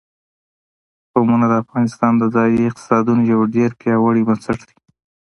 [1.11, 4.77] قومونه د افغانستان د ځایي اقتصادونو یو ډېر پیاوړی بنسټ دی.